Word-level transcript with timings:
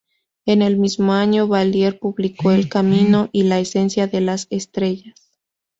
En 0.47 0.63
el 0.63 0.79
mismo 0.79 1.13
año, 1.13 1.45
Valier 1.47 1.99
publicó 1.99 2.49
"El 2.51 2.69
camino 2.69 3.29
y 3.31 3.43
la 3.43 3.59
esencia 3.59 4.07
de 4.07 4.19
las 4.21 4.47
estrellas. 4.49 5.13